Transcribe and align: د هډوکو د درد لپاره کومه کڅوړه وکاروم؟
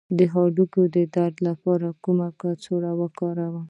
د 0.17 0.19
هډوکو 0.33 0.81
د 0.95 0.97
درد 1.15 1.35
لپاره 1.47 1.87
کومه 2.03 2.27
کڅوړه 2.39 2.91
وکاروم؟ 3.01 3.55